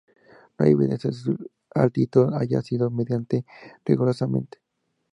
No 0.57 0.65
hay 0.65 0.71
evidencia 0.71 1.11
de 1.11 1.15
que 1.15 1.21
su 1.21 1.49
altitud 1.75 2.33
haya 2.33 2.63
sido 2.63 2.89
medida 2.89 3.23
rigurosamente. 3.85 4.57